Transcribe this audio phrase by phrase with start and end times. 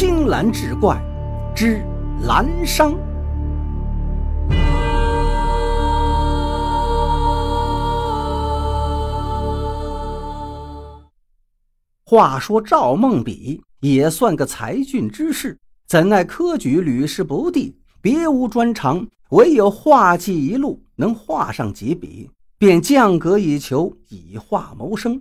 [0.00, 0.96] 青蓝志怪
[1.56, 1.82] 之
[2.22, 2.96] 蓝商。
[12.04, 15.58] 话说赵孟比也算个才俊之士，
[15.88, 25.20] 怎奈科举屡试不第，别无专长，唯有画技一路能画上几笔，便降格以求，以画谋生。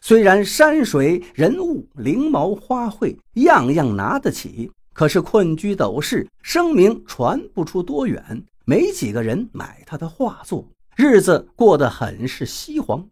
[0.00, 10.66] 虽然山水人物、灵毛花卉样样拿得起，可是困居斗室，声名传不出多远，没几个人买他的画作，
[10.96, 13.06] 日子过得很是稀黄，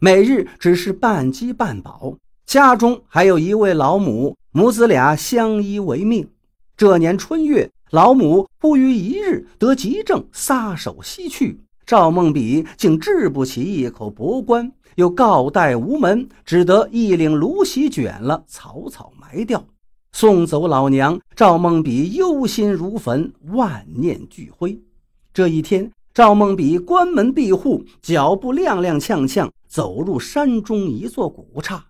[0.00, 2.16] 每日只是半饥半饱。
[2.44, 6.28] 家中还有一位老母，母子俩相依为命。
[6.76, 11.60] 这年春月，老母不于一日得急症，撒手西去。
[11.86, 19.64] 赵孟比竟治不起一口薄棺，又告代无门，只得一领芦席卷了，草草埋掉。
[20.12, 24.78] 送走老娘，赵孟比忧心如焚，万念俱灰。
[25.32, 31.82] 这一天，赵孟比关门闭户，脚步踉踉跄跄，走入山中一座古刹。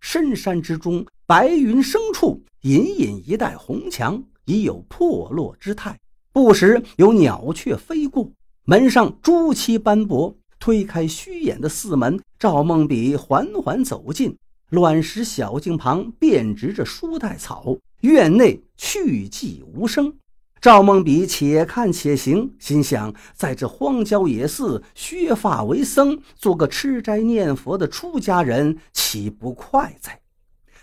[0.00, 5.98] 深山之中，白云生处，隐隐一带红墙，已有破落之态。
[6.32, 8.30] 不时有鸟雀飞过，
[8.64, 10.36] 门上朱漆斑驳。
[10.58, 14.36] 推开虚掩的四门，赵孟比缓缓走近
[14.70, 20.12] 卵石小径旁，遍植着书带草，院内去寂无声。
[20.60, 30.18] 赵孟比且看且行，心想：在这荒郊野寺削发为僧，做个吃斋念佛的出家人，岂不快哉？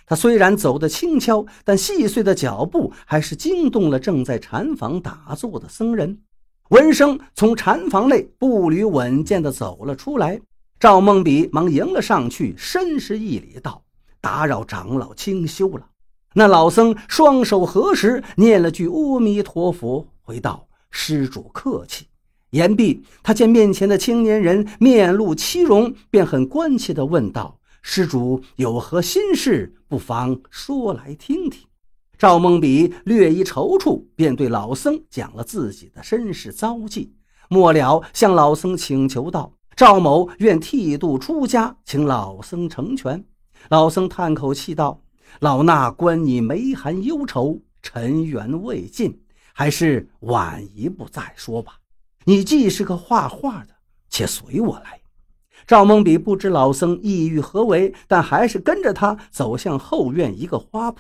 [0.05, 6.19] 他虽然走得轻巧，但细碎的脚步还是惊动了正在禅房打坐的僧人。
[6.69, 10.39] 闻声从禅房内步履稳健地走了出来，
[10.80, 13.83] 赵孟比忙迎了上去，深施一礼，道
[14.22, 15.85] ：“打扰长老清修了。”
[16.35, 22.07] 那老僧双手合十，念了句阿弥陀佛，回道：“施主客气。”
[22.52, 29.75] 言毕，他见面前的青年人面露凄容，便很关切地问道：“施主有何心事？
[29.90, 31.67] 不妨说来听听。”
[32.17, 37.13] 赵孟比略一踌躇，便对老僧讲了自己的身世遭际，
[37.50, 43.23] 末了向老僧请求道：“赵某愿剃度出家，请老僧成全。”
[43.72, 45.00] 老僧叹口气道。
[45.40, 49.22] 老衲观你眉含忧愁，尘缘未尽，
[49.53, 51.78] 还是晚一步再说吧。
[52.25, 53.69] 你既是个画画的，
[54.09, 55.00] 且随我来。
[55.66, 60.97] 赵孟比不知老僧意欲何为，但还是跟着他走向后院一个花圃。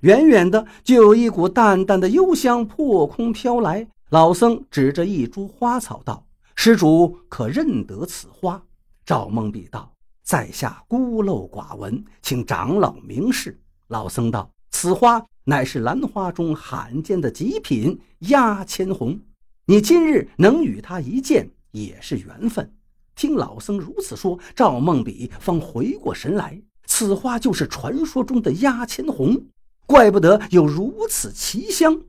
[0.00, 3.86] 远远的就有一股淡淡的幽香破空飘来。
[4.08, 6.26] 老僧指着一株花草道
[6.62, 8.62] ：“施主可认得此花？”
[9.06, 9.90] 赵孟比道。
[10.22, 13.58] 在下孤陋寡闻，请长老明示。
[13.88, 17.98] 老僧道：“此花乃是兰花中罕见的极品
[18.28, 19.18] 压千红，
[19.64, 22.70] 你今日能与他一见，也是缘分。”
[23.16, 29.46] 听老僧如此说，赵孟比方回过神来，此花就是传说中的压千红，
[29.86, 32.02] 怪不得有如此奇香。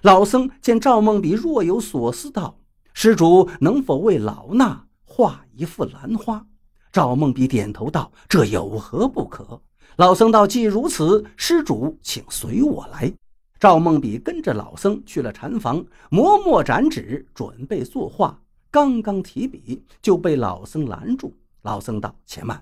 [0.00, 2.57] 老僧见赵孟比若有所思，道
[3.00, 6.44] ：“施主能否为老衲画一幅兰花？”
[6.90, 9.62] 赵孟比点头道：“这有何不可？”
[9.94, 13.12] 老僧道：“既如此，施主请随我来。”
[13.60, 18.36] 赵孟比跟着老僧去了禅房，磨墨展纸，准备作画。
[18.68, 21.32] 刚刚提笔，就被老僧拦住。
[21.62, 22.60] 老僧道：“且慢，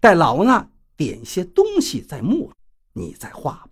[0.00, 2.50] 待老衲点些东西再墨，
[2.92, 3.68] 你再画吧。”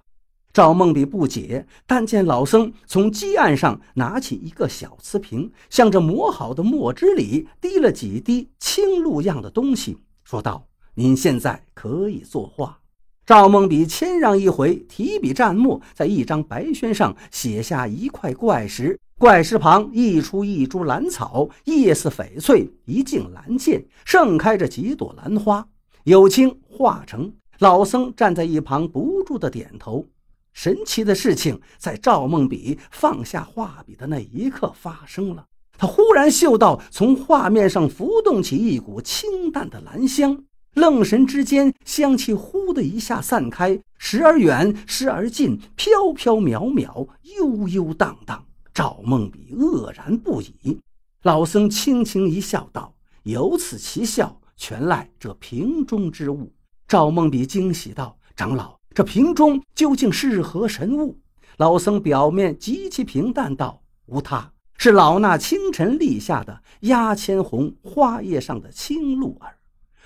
[0.54, 12.78] 赵孟比不解，但见老僧从鸡案上拿起一个小瓷瓶，向着磨好的墨汁里滴了几滴青露样的东西，说道：“您现在可以作画。”
[13.26, 25.66] 赵孟比谦让一回，提笔蘸墨，在一张白宣上写下一块怪石，怪石旁溢出一株兰草，叶似翡翠，一茎兰剑，盛开着几朵兰花。
[26.04, 30.06] 有清画成，老僧站在一旁，不住的点头。
[30.54, 35.44] 神奇的事情在赵孟比放下画笔的那一刻发生了。
[35.76, 48.46] 他忽然嗅到从画面上浮动起一股清淡的兰香，愣神之间，香气忽的一下散开，时而远，时而近，飘飘渺渺，悠悠荡荡。
[48.72, 50.80] 赵孟比愕然不已。
[51.22, 56.52] 老僧轻轻一笑，道：“有此奇效，全赖这瓶中之物。”
[56.86, 61.18] 赵孟比惊喜道：“长老。”这瓶中究竟是何神物？
[61.56, 69.56] 老僧表面极其平淡道：“无他，是老衲清晨立下的压千红花叶上的青露儿。”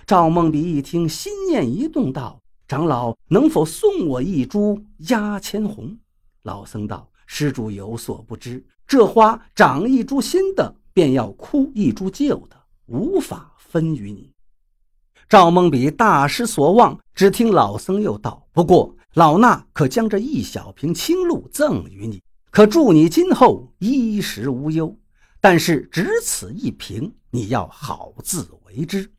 [0.06, 5.94] 赵孟比一听，心念一动，道：“长老能否送我一株压千红？”
[6.44, 12.56] 老僧道：“施主有所不知，这花长一株新的，便要枯一株旧的，
[12.86, 14.32] 无法分与你。”
[15.28, 24.96] 赵孟比大失所望，只听老僧又道：“不过老衲可将这一小瓶清露赠与你，可助你今后衣食无忧。
[25.38, 29.12] 但是只此一瓶，你要好自为之。”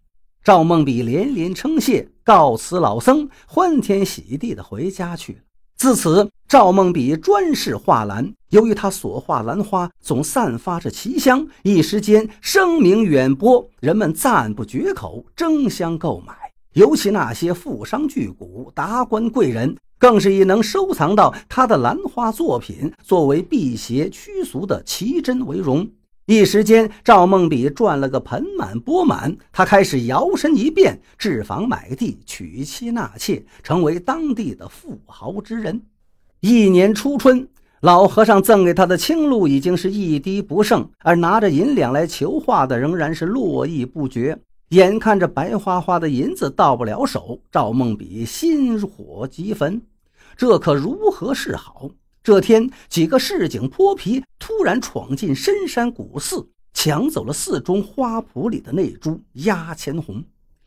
[0.43, 5.39] 赵孟比连连称谢，告辞老僧，欢天喜地的回家去了。
[5.77, 8.33] 自此，赵孟比专事画兰。
[8.49, 16.33] 由于他所画兰花总散发着奇香，一时间声名远播，人们赞不绝口，争相购买。
[16.73, 25.87] 尤其那些富商巨贾、达官贵人，更是以能收藏到他的兰花作品作为辟邪驱俗的奇珍为荣。
[26.25, 29.35] 一时间，赵孟比赚了个盆满钵满。
[29.51, 35.81] 他开始摇身一变，置房买地，娶妻纳妾，成为当地的富豪之人。
[36.39, 37.47] 一年初春，
[37.81, 44.37] 老和尚赠给他的青露已经是一滴不剩，而拿着银两来求画的仍然是络绎不绝。
[44.69, 49.81] 眼看着白花花的银子到不了手，赵孟比心火急焚，
[50.35, 51.89] 这可如何是好？
[52.21, 60.21] 这天，几个市井泼皮突然闯进深山古寺，抢走了寺中花圃里的那株压钱红。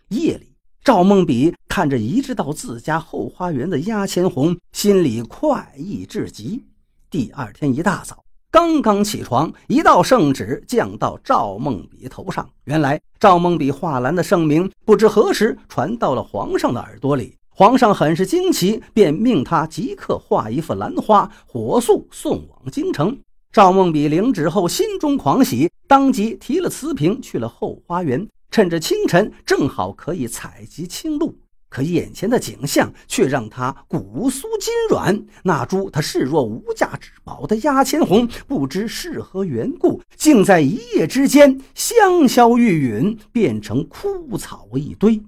[0.08, 6.64] 夜里，赵孟比看着移植到自家后花园的压钱红，心里快意至极。
[7.12, 12.48] 第二天一大早，刚刚起床，一道圣旨降到赵孟比头上。
[12.64, 17.36] 原来，赵孟比画兰的圣名不知何时传到了皇上的耳朵里。
[17.50, 23.14] 皇上很是惊奇，便命他即刻画一幅兰花，火速送往京城。
[23.52, 28.26] 赵孟比领旨后，心中狂喜，当即提了瓷瓶去了后花园。
[28.50, 31.34] 趁着清晨，正好可以采集青露。
[31.72, 35.24] 可眼前的景象却让他骨酥筋软。
[35.42, 45.22] 那株他视若无价之宝的压千红，不知是何缘故，竟在一夜之间香消玉殒，变成枯草一堆。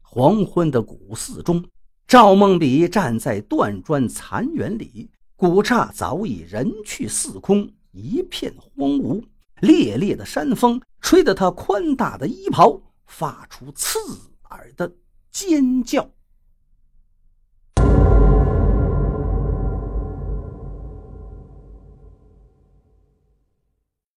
[0.00, 1.64] 黄昏的古寺中，
[2.06, 9.20] 赵孟比站在断砖残垣里，古刹早已人去寺空，一片荒芜。
[9.60, 13.98] 烈烈的山风吹得他宽大的衣袍发出刺
[14.50, 14.92] 耳的
[15.34, 16.08] 尖叫。